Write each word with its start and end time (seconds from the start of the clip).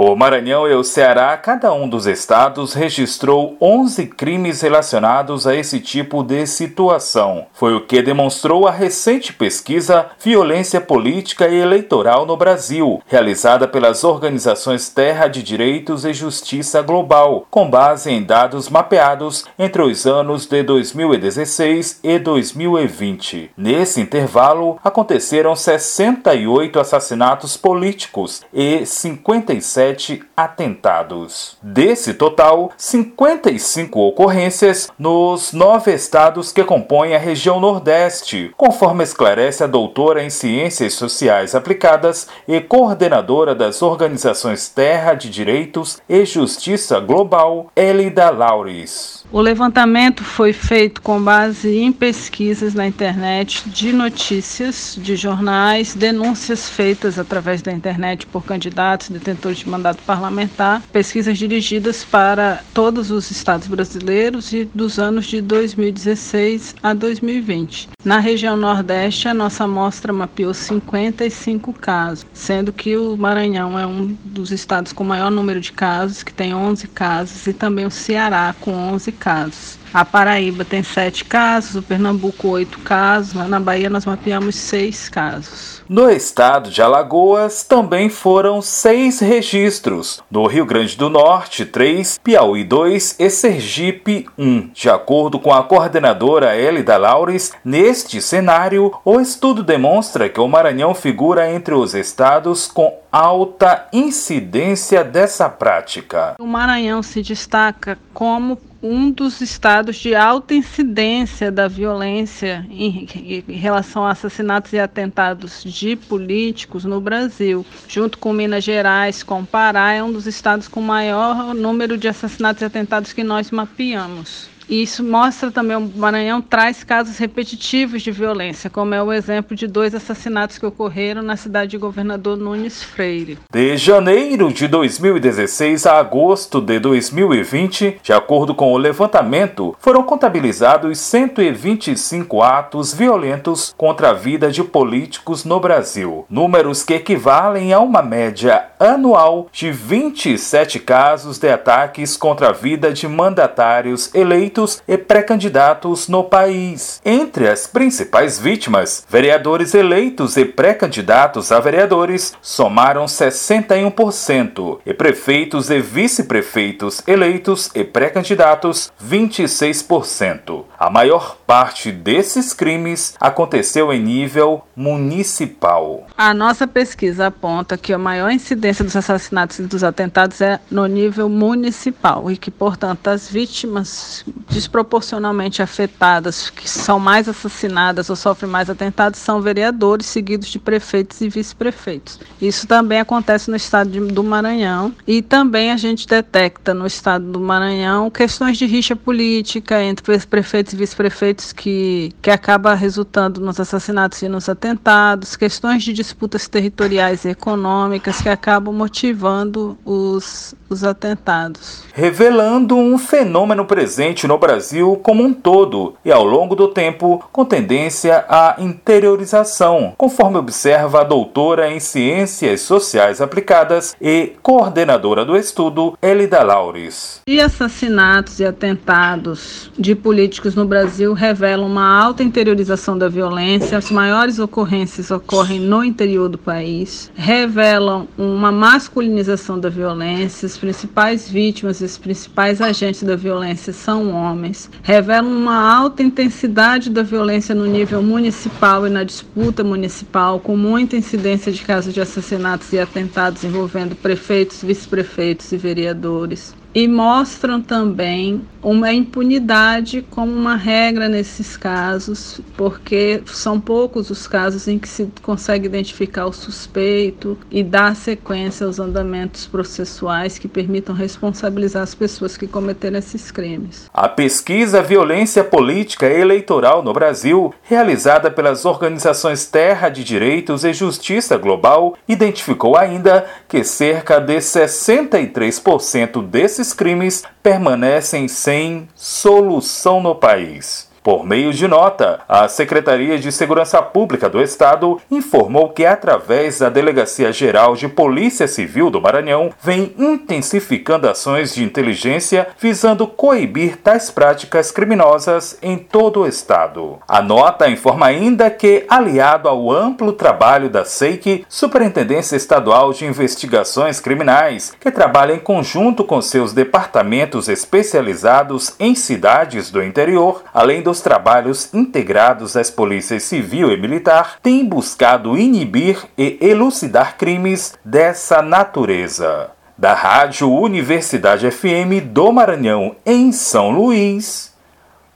O 0.00 0.14
Maranhão 0.14 0.68
e 0.68 0.72
o 0.74 0.84
Ceará, 0.84 1.36
cada 1.36 1.72
um 1.72 1.88
dos 1.88 2.06
estados, 2.06 2.72
registrou 2.72 3.56
11 3.60 4.06
crimes 4.06 4.60
relacionados 4.60 5.44
a 5.44 5.56
esse 5.56 5.80
tipo 5.80 6.22
de 6.22 6.46
situação. 6.46 7.46
Foi 7.52 7.74
o 7.74 7.80
que 7.84 8.00
demonstrou 8.00 8.68
a 8.68 8.70
recente 8.70 9.32
pesquisa 9.32 10.06
Violência 10.22 10.80
Política 10.80 11.48
e 11.48 11.58
Eleitoral 11.58 12.24
no 12.24 12.36
Brasil, 12.36 13.02
realizada 13.08 13.66
pelas 13.66 14.04
organizações 14.04 14.88
Terra 14.88 15.26
de 15.26 15.42
Direitos 15.42 16.04
e 16.04 16.12
Justiça 16.12 16.80
Global, 16.80 17.48
com 17.50 17.68
base 17.68 18.08
em 18.08 18.22
dados 18.22 18.68
mapeados 18.68 19.46
entre 19.58 19.82
os 19.82 20.06
anos 20.06 20.46
de 20.46 20.62
2016 20.62 21.98
e 22.04 22.20
2020. 22.20 23.50
Nesse 23.56 24.00
intervalo, 24.00 24.78
aconteceram 24.84 25.56
68 25.56 26.78
assassinatos 26.78 27.56
políticos 27.56 28.44
e 28.54 28.86
57 28.86 29.87
17 29.88 30.22
atentados. 30.36 31.56
Desse 31.62 32.14
total, 32.14 32.72
55 32.76 33.98
ocorrências 34.00 34.90
nos 34.98 35.52
nove 35.52 35.92
estados 35.92 36.52
que 36.52 36.64
compõem 36.64 37.14
a 37.14 37.18
região 37.18 37.60
Nordeste, 37.60 38.52
conforme 38.56 39.04
esclarece 39.04 39.64
a 39.64 39.66
doutora 39.66 40.22
em 40.22 40.30
Ciências 40.30 40.94
Sociais 40.94 41.54
Aplicadas 41.54 42.28
e 42.46 42.60
coordenadora 42.60 43.54
das 43.54 43.82
organizações 43.82 44.68
Terra 44.68 45.14
de 45.14 45.30
Direitos 45.30 46.00
e 46.08 46.24
Justiça 46.24 47.00
Global, 47.00 47.70
Elida 47.74 48.30
Laures. 48.30 49.24
O 49.30 49.40
levantamento 49.40 50.24
foi 50.24 50.52
feito 50.52 51.02
com 51.02 51.20
base 51.20 51.78
em 51.78 51.92
pesquisas 51.92 52.74
na 52.74 52.86
internet 52.86 53.68
de 53.68 53.92
notícias 53.92 54.98
de 54.98 55.16
jornais, 55.16 55.94
denúncias 55.94 56.68
feitas 56.68 57.18
através 57.18 57.60
da 57.60 57.72
internet 57.72 58.26
por 58.26 58.44
candidatos, 58.44 59.10
detentores 59.10 59.58
de 59.58 59.68
mandato 59.78 60.02
parlamentar, 60.02 60.82
pesquisas 60.92 61.38
dirigidas 61.38 62.04
para 62.04 62.62
todos 62.74 63.10
os 63.10 63.30
estados 63.30 63.68
brasileiros 63.68 64.52
e 64.52 64.64
dos 64.64 64.98
anos 64.98 65.26
de 65.26 65.40
2016 65.40 66.74
a 66.82 66.92
2020. 66.92 67.88
Na 68.04 68.18
região 68.18 68.56
Nordeste, 68.56 69.28
a 69.28 69.34
nossa 69.34 69.64
amostra 69.64 70.12
mapeou 70.12 70.52
55 70.52 71.72
casos, 71.74 72.26
sendo 72.32 72.72
que 72.72 72.96
o 72.96 73.16
Maranhão 73.16 73.78
é 73.78 73.86
um 73.86 74.16
dos 74.24 74.50
estados 74.50 74.92
com 74.92 75.04
maior 75.04 75.30
número 75.30 75.60
de 75.60 75.72
casos, 75.72 76.22
que 76.22 76.32
tem 76.32 76.52
11 76.52 76.88
casos, 76.88 77.46
e 77.46 77.52
também 77.52 77.86
o 77.86 77.90
Ceará 77.90 78.54
com 78.60 78.72
11 78.72 79.12
casos. 79.12 79.77
A 79.92 80.04
Paraíba 80.04 80.64
tem 80.64 80.82
sete 80.82 81.24
casos, 81.24 81.76
o 81.76 81.82
Pernambuco 81.82 82.48
oito 82.48 82.78
casos, 82.80 83.34
lá 83.34 83.48
na 83.48 83.58
Bahia 83.58 83.88
nós 83.88 84.04
mapeamos 84.04 84.54
seis 84.56 85.08
casos. 85.08 85.82
No 85.88 86.10
estado 86.10 86.70
de 86.70 86.82
Alagoas 86.82 87.62
também 87.62 88.10
foram 88.10 88.60
seis 88.60 89.20
registros. 89.20 90.22
No 90.30 90.46
Rio 90.46 90.66
Grande 90.66 90.96
do 90.96 91.08
Norte, 91.08 91.64
três, 91.64 92.18
Piauí 92.22 92.62
dois 92.62 93.16
e 93.18 93.30
Sergipe 93.30 94.26
um. 94.36 94.68
De 94.74 94.90
acordo 94.90 95.38
com 95.38 95.52
a 95.52 95.62
coordenadora 95.62 96.54
Elida 96.54 96.98
Laures, 96.98 97.52
neste 97.64 98.20
cenário, 98.20 98.92
o 99.02 99.18
estudo 99.18 99.62
demonstra 99.62 100.28
que 100.28 100.40
o 100.40 100.48
Maranhão 100.48 100.94
figura 100.94 101.50
entre 101.50 101.74
os 101.74 101.94
estados 101.94 102.66
com 102.66 102.98
alta 103.10 103.86
incidência 103.90 105.02
dessa 105.02 105.48
prática. 105.48 106.34
O 106.38 106.46
Maranhão 106.46 107.02
se 107.02 107.22
destaca 107.22 107.98
como 108.12 108.58
um 108.82 109.10
dos 109.10 109.40
estados 109.40 109.96
de 109.96 110.14
alta 110.14 110.54
incidência 110.54 111.50
da 111.50 111.66
violência 111.66 112.64
em, 112.70 113.06
em, 113.48 113.52
relação 113.56 114.06
a 114.06 114.12
assassinatos 114.12 114.72
e 114.72 114.78
atentados 114.78 115.64
de 115.64 115.96
políticos 115.96 116.84
no 116.84 117.00
Brasil. 117.00 117.66
Junto 117.88 118.18
com 118.18 118.32
Minas 118.32 118.64
Gerais, 118.64 119.22
com 119.22 119.44
Pará, 119.44 119.92
é 119.92 120.02
um 120.02 120.12
dos 120.12 120.26
estados 120.26 120.68
com 120.68 120.80
maior 120.80 121.54
número 121.54 121.98
de 121.98 122.08
assassinatos 122.08 122.62
e 122.62 122.64
atentados 122.64 123.12
que 123.12 123.24
nós 123.24 123.50
mapeamos. 123.50 124.48
E 124.68 124.82
isso 124.82 125.02
mostra 125.02 125.50
também 125.50 125.76
o 125.76 125.90
Maranhão 125.96 126.42
traz 126.42 126.84
casos 126.84 127.16
repetitivos 127.16 128.02
de 128.02 128.10
violência, 128.10 128.68
como 128.68 128.94
é 128.94 129.02
o 129.02 129.12
exemplo 129.12 129.56
de 129.56 129.66
dois 129.66 129.94
assassinatos 129.94 130.58
que 130.58 130.66
ocorreram 130.66 131.22
na 131.22 131.36
cidade 131.36 131.70
de 131.70 131.78
Governador 131.78 132.36
Nunes 132.36 132.82
Freire. 132.82 133.38
De 133.50 133.76
janeiro 133.78 134.52
de 134.52 134.68
2016 134.68 135.86
a 135.86 135.98
agosto 135.98 136.60
de 136.60 136.78
2020, 136.78 138.00
de 138.02 138.12
acordo 138.12 138.54
com 138.54 138.72
o 138.72 138.78
levantamento, 138.78 139.74
foram 139.78 140.02
contabilizados 140.02 140.98
125 140.98 142.42
atos 142.42 142.92
violentos 142.92 143.74
contra 143.74 144.10
a 144.10 144.14
vida 144.14 144.50
de 144.50 144.62
políticos 144.62 145.46
no 145.46 145.58
Brasil, 145.58 146.26
números 146.28 146.82
que 146.82 146.92
equivalem 146.92 147.72
a 147.72 147.80
uma 147.80 148.02
média 148.02 148.66
anual 148.78 149.48
de 149.50 149.72
27 149.72 150.78
casos 150.78 151.38
de 151.38 151.48
ataques 151.48 152.18
contra 152.18 152.50
a 152.50 152.52
vida 152.52 152.92
de 152.92 153.08
mandatários 153.08 154.14
eleitos 154.14 154.57
eleitos 154.58 154.82
e 154.88 154.98
pré-candidatos 154.98 156.08
no 156.08 156.24
país. 156.24 157.00
Entre 157.04 157.48
as 157.48 157.66
principais 157.66 158.38
vítimas, 158.38 159.06
vereadores 159.08 159.74
eleitos 159.74 160.36
e 160.36 160.44
pré-candidatos 160.44 161.52
a 161.52 161.60
vereadores 161.60 162.34
somaram 162.42 163.04
61% 163.04 164.80
e 164.84 164.92
prefeitos 164.92 165.70
e 165.70 165.80
vice-prefeitos 165.80 167.02
eleitos 167.06 167.70
e 167.74 167.84
pré-candidatos 167.84 168.90
26%. 169.02 170.64
A 170.78 170.90
maior 170.90 171.36
parte 171.46 171.92
desses 171.92 172.52
crimes 172.52 173.14
aconteceu 173.20 173.92
em 173.92 174.02
nível 174.02 174.62
municipal. 174.74 176.06
A 176.16 176.34
nossa 176.34 176.66
pesquisa 176.66 177.28
aponta 177.28 177.76
que 177.76 177.92
a 177.92 177.98
maior 177.98 178.30
incidência 178.30 178.84
dos 178.84 178.96
assassinatos 178.96 179.58
e 179.58 179.62
dos 179.62 179.84
atentados 179.84 180.40
é 180.40 180.60
no 180.70 180.86
nível 180.86 181.28
municipal 181.28 182.30
e 182.30 182.36
que, 182.36 182.50
portanto, 182.50 183.08
as 183.08 183.28
vítimas 183.28 184.24
desproporcionalmente 184.50 185.62
afetadas, 185.62 186.50
que 186.50 186.68
são 186.68 186.98
mais 186.98 187.28
assassinadas 187.28 188.10
ou 188.10 188.16
sofrem 188.16 188.50
mais 188.50 188.70
atentados, 188.70 189.20
são 189.20 189.40
vereadores, 189.40 190.06
seguidos 190.06 190.48
de 190.48 190.58
prefeitos 190.58 191.20
e 191.20 191.28
vice-prefeitos. 191.28 192.18
Isso 192.40 192.66
também 192.66 193.00
acontece 193.00 193.50
no 193.50 193.56
estado 193.56 193.90
de, 193.90 194.00
do 194.00 194.24
Maranhão 194.24 194.92
e 195.06 195.22
também 195.22 195.70
a 195.70 195.76
gente 195.76 196.06
detecta 196.06 196.72
no 196.72 196.86
estado 196.86 197.24
do 197.30 197.40
Maranhão 197.40 198.10
questões 198.10 198.56
de 198.56 198.66
rixa 198.66 198.96
política 198.96 199.82
entre 199.82 200.18
prefeitos 200.26 200.72
e 200.72 200.76
vice-prefeitos 200.76 201.52
que, 201.52 202.12
que 202.22 202.30
acaba 202.30 202.74
resultando 202.74 203.40
nos 203.40 203.60
assassinatos 203.60 204.22
e 204.22 204.28
nos 204.28 204.48
atentados, 204.48 205.36
questões 205.36 205.82
de 205.82 205.92
disputas 205.92 206.48
territoriais 206.48 207.24
e 207.24 207.28
econômicas 207.28 208.20
que 208.20 208.28
acabam 208.28 208.74
motivando 208.74 209.78
os, 209.84 210.54
os 210.68 210.84
atentados. 210.84 211.84
Revelando 211.92 212.76
um 212.76 212.98
fenômeno 212.98 213.64
presente 213.64 214.26
no 214.26 214.38
Brasil 214.38 214.98
como 215.02 215.22
um 215.22 215.32
todo 215.32 215.94
e 216.04 216.12
ao 216.12 216.24
longo 216.24 216.54
do 216.54 216.68
tempo 216.68 217.24
com 217.32 217.44
tendência 217.44 218.24
à 218.28 218.56
interiorização, 218.58 219.94
conforme 219.96 220.36
observa 220.36 221.00
a 221.00 221.04
doutora 221.04 221.70
em 221.70 221.80
Ciências 221.80 222.60
Sociais 222.60 223.20
Aplicadas 223.20 223.96
e 224.00 224.32
coordenadora 224.42 225.24
do 225.24 225.36
estudo, 225.36 225.96
Elida 226.02 226.42
Laures. 226.42 227.20
E 227.26 227.40
assassinatos 227.40 228.40
e 228.40 228.44
atentados 228.44 229.70
de 229.78 229.94
políticos 229.94 230.54
no 230.54 230.64
Brasil 230.64 231.12
revelam 231.12 231.66
uma 231.66 232.02
alta 232.02 232.22
interiorização 232.22 232.96
da 232.96 233.08
violência, 233.08 233.78
as 233.78 233.90
maiores 233.90 234.38
ocorrências 234.38 235.10
ocorrem 235.10 235.60
no 235.60 235.84
interior 235.84 236.28
do 236.28 236.38
país, 236.38 237.10
revelam 237.14 238.08
uma 238.16 238.50
masculinização 238.50 239.58
da 239.58 239.68
violência, 239.68 240.46
principais 240.58 241.30
vítimas 241.30 241.80
e 241.80 241.84
os 241.84 241.96
principais 241.96 242.60
agentes 242.60 243.02
da 243.02 243.16
violência 243.16 243.72
são 243.72 244.12
homens, 244.12 244.70
revelam 244.82 245.30
uma 245.30 245.74
alta 245.74 246.02
intensidade 246.02 246.90
da 246.90 247.02
violência 247.02 247.54
no 247.54 247.66
nível 247.66 248.02
municipal 248.02 248.86
e 248.86 248.90
na 248.90 249.04
disputa 249.04 249.64
municipal, 249.64 250.40
com 250.40 250.56
muita 250.56 250.96
incidência 250.96 251.50
de 251.50 251.62
casos 251.62 251.94
de 251.94 252.00
assassinatos 252.00 252.72
e 252.72 252.78
atentados 252.78 253.44
envolvendo 253.44 253.96
prefeitos, 253.96 254.62
vice-prefeitos 254.62 255.50
e 255.52 255.56
vereadores 255.56 256.54
e 256.74 256.86
mostram 256.86 257.60
também 257.60 258.42
uma 258.62 258.92
impunidade 258.92 260.04
como 260.10 260.32
uma 260.32 260.56
regra 260.56 261.08
nesses 261.08 261.56
casos, 261.56 262.40
porque 262.56 263.22
são 263.26 263.60
poucos 263.60 264.10
os 264.10 264.26
casos 264.26 264.66
em 264.68 264.78
que 264.78 264.88
se 264.88 265.08
consegue 265.22 265.66
identificar 265.66 266.26
o 266.26 266.32
suspeito 266.32 267.38
e 267.50 267.62
dar 267.62 267.94
sequência 267.96 268.66
aos 268.66 268.78
andamentos 268.78 269.46
processuais 269.46 270.38
que 270.38 270.48
permitam 270.48 270.94
responsabilizar 270.94 271.82
as 271.82 271.94
pessoas 271.94 272.36
que 272.36 272.46
cometeram 272.46 272.98
esses 272.98 273.30
crimes. 273.30 273.88
A 273.94 274.08
pesquisa 274.08 274.82
Violência 274.82 275.44
Política 275.44 276.06
Eleitoral 276.06 276.82
no 276.82 276.92
Brasil, 276.92 277.54
realizada 277.62 278.30
pelas 278.30 278.64
organizações 278.64 279.46
Terra 279.46 279.88
de 279.88 280.02
Direitos 280.02 280.64
e 280.64 280.72
Justiça 280.72 281.36
Global, 281.36 281.96
identificou 282.08 282.76
ainda 282.76 283.24
que 283.48 283.62
cerca 283.62 284.18
de 284.20 284.36
63% 284.36 286.22
desses 286.22 286.57
crimes 286.72 287.22
permanecem 287.42 288.26
sem 288.28 288.88
solução 288.94 290.00
no 290.02 290.14
país. 290.14 290.87
Por 291.08 291.24
meio 291.24 291.54
de 291.54 291.66
nota, 291.66 292.20
a 292.28 292.48
Secretaria 292.48 293.18
de 293.18 293.32
Segurança 293.32 293.80
Pública 293.80 294.28
do 294.28 294.42
Estado 294.42 295.00
informou 295.10 295.70
que, 295.70 295.86
através 295.86 296.58
da 296.58 296.68
Delegacia 296.68 297.32
Geral 297.32 297.74
de 297.74 297.88
Polícia 297.88 298.46
Civil 298.46 298.90
do 298.90 299.00
Maranhão, 299.00 299.48
vem 299.62 299.94
intensificando 299.98 301.08
ações 301.08 301.54
de 301.54 301.64
inteligência 301.64 302.48
visando 302.60 303.06
coibir 303.06 303.78
tais 303.78 304.10
práticas 304.10 304.70
criminosas 304.70 305.56
em 305.62 305.78
todo 305.78 306.20
o 306.20 306.26
Estado. 306.26 306.98
A 307.08 307.22
nota 307.22 307.70
informa 307.70 308.04
ainda 308.04 308.50
que, 308.50 308.84
aliado 308.86 309.48
ao 309.48 309.72
amplo 309.72 310.12
trabalho 310.12 310.68
da 310.68 310.84
SEIC, 310.84 311.46
Superintendência 311.48 312.36
Estadual 312.36 312.92
de 312.92 313.06
Investigações 313.06 313.98
Criminais, 313.98 314.76
que 314.78 314.90
trabalha 314.90 315.32
em 315.32 315.38
conjunto 315.38 316.04
com 316.04 316.20
seus 316.20 316.52
departamentos 316.52 317.48
especializados 317.48 318.74
em 318.78 318.94
cidades 318.94 319.70
do 319.70 319.82
interior, 319.82 320.42
além 320.52 320.82
dos 320.98 321.00
trabalhos 321.00 321.72
integrados 321.72 322.56
às 322.56 322.70
polícias 322.70 323.22
civil 323.22 323.70
e 323.70 323.76
militar, 323.76 324.38
tem 324.42 324.64
buscado 324.64 325.38
inibir 325.38 326.04
e 326.16 326.38
elucidar 326.40 327.16
crimes 327.16 327.74
dessa 327.84 328.42
natureza. 328.42 329.50
Da 329.76 329.94
Rádio 329.94 330.50
Universidade 330.50 331.48
FM 331.50 332.02
do 332.04 332.32
Maranhão, 332.32 332.96
em 333.06 333.30
São 333.30 333.70
Luís, 333.70 334.52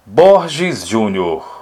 Borges 0.06 0.87
Júnior. 0.87 1.61